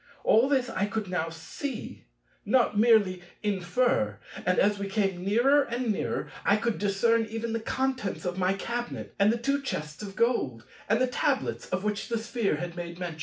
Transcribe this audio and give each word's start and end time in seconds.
All 0.23 0.49
this 0.49 0.67
I 0.71 0.87
could 0.87 1.11
now 1.11 1.29
see, 1.29 2.05
not 2.43 2.75
merely 2.75 3.21
infer; 3.43 4.17
and 4.47 4.57
as 4.57 4.79
we 4.79 4.89
came 4.89 5.23
nearer 5.23 5.61
and 5.61 5.91
nearer, 5.91 6.31
I 6.43 6.55
could 6.57 6.79
discern 6.79 7.27
even 7.27 7.53
the 7.53 7.59
contents 7.59 8.25
of 8.25 8.35
my 8.35 8.53
cabinet, 8.55 9.13
and 9.19 9.31
the 9.31 9.37
two 9.37 9.61
chests 9.61 10.01
of 10.01 10.15
gold, 10.15 10.65
and 10.89 10.99
the 10.99 11.05
tablets 11.05 11.69
of 11.69 11.83
which 11.83 12.07
the 12.09 12.17
Sphere 12.17 12.55
had 12.55 12.75
made 12.75 12.97
mention. 12.97 13.19